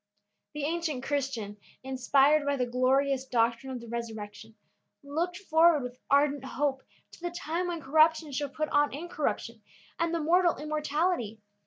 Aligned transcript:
The 0.55 0.63
ancient 0.63 1.03
Christian, 1.03 1.57
inspired 1.83 2.43
by 2.43 2.55
the 2.57 2.65
glorious 2.65 3.23
doctrine 3.27 3.71
of 3.71 3.79
the 3.79 3.87
resurrection, 3.87 4.55
looked 5.03 5.37
forward 5.37 5.83
with 5.83 5.99
ardent 6.09 6.43
hope 6.43 6.81
to 7.11 7.19
the 7.21 7.29
time 7.29 7.67
when 7.67 7.81
corruption 7.81 8.31
should 8.31 8.53
put 8.53 8.69
on 8.69 8.91
incorruption, 8.95 9.61
and 9.99 10.11
the 10.11 10.19
mortal, 10.19 10.55
immortality. 10.55 11.39